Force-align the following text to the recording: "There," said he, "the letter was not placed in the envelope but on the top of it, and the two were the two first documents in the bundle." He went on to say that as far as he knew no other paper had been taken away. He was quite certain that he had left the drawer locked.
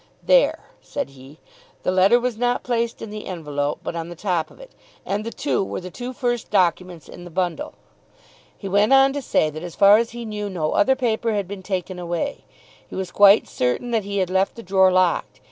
"There," 0.25 0.65
said 0.81 1.11
he, 1.11 1.37
"the 1.83 1.91
letter 1.91 2.19
was 2.19 2.35
not 2.35 2.63
placed 2.63 3.03
in 3.03 3.11
the 3.11 3.27
envelope 3.27 3.81
but 3.83 3.95
on 3.95 4.09
the 4.09 4.15
top 4.15 4.49
of 4.49 4.59
it, 4.59 4.71
and 5.05 5.23
the 5.23 5.29
two 5.31 5.63
were 5.63 5.79
the 5.79 5.91
two 5.91 6.11
first 6.11 6.49
documents 6.49 7.07
in 7.07 7.23
the 7.23 7.29
bundle." 7.29 7.75
He 8.57 8.67
went 8.67 8.93
on 8.93 9.13
to 9.13 9.21
say 9.21 9.51
that 9.51 9.61
as 9.61 9.75
far 9.75 9.97
as 9.99 10.09
he 10.09 10.25
knew 10.25 10.49
no 10.49 10.71
other 10.71 10.95
paper 10.95 11.33
had 11.33 11.47
been 11.47 11.61
taken 11.61 11.99
away. 11.99 12.45
He 12.87 12.95
was 12.95 13.11
quite 13.11 13.47
certain 13.47 13.91
that 13.91 14.03
he 14.03 14.17
had 14.17 14.31
left 14.31 14.55
the 14.55 14.63
drawer 14.63 14.91
locked. 14.91 15.39